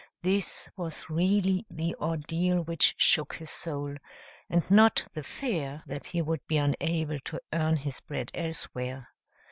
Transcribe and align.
This 0.23 0.67
was 0.75 1.11
really 1.11 1.67
the 1.69 1.95
ordeal 1.97 2.63
which 2.63 2.95
shook 2.97 3.35
his 3.35 3.51
soul, 3.51 3.97
and 4.49 4.71
not 4.71 5.05
the 5.13 5.21
fear 5.21 5.83
that 5.85 6.07
he 6.07 6.23
would 6.23 6.41
be 6.47 6.57
unable 6.57 7.19
to 7.19 7.39
earn 7.53 7.75
his 7.75 7.99
bread 7.99 8.31
elsewhere. 8.33 9.09